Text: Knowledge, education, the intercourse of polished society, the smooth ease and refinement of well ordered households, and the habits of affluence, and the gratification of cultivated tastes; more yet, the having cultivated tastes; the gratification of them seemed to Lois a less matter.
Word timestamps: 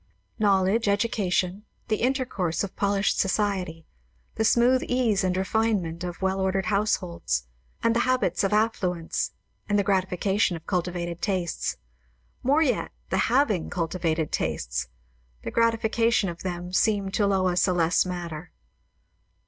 Knowledge, 0.39 0.87
education, 0.87 1.63
the 1.87 1.97
intercourse 1.97 2.63
of 2.63 2.75
polished 2.75 3.19
society, 3.19 3.85
the 4.33 4.43
smooth 4.43 4.81
ease 4.87 5.23
and 5.23 5.37
refinement 5.37 6.03
of 6.03 6.23
well 6.23 6.39
ordered 6.39 6.65
households, 6.65 7.45
and 7.83 7.95
the 7.95 7.99
habits 7.99 8.43
of 8.43 8.51
affluence, 8.51 9.33
and 9.69 9.77
the 9.77 9.83
gratification 9.83 10.55
of 10.57 10.65
cultivated 10.65 11.21
tastes; 11.21 11.77
more 12.41 12.63
yet, 12.63 12.89
the 13.11 13.19
having 13.29 13.69
cultivated 13.69 14.31
tastes; 14.31 14.87
the 15.43 15.51
gratification 15.51 16.29
of 16.29 16.41
them 16.41 16.73
seemed 16.73 17.13
to 17.13 17.27
Lois 17.27 17.67
a 17.67 17.71
less 17.71 18.03
matter. 18.03 18.51